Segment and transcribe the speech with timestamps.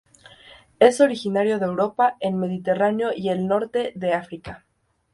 [0.79, 4.65] Es originario de Europa, el Mediterráneo y el norte de África.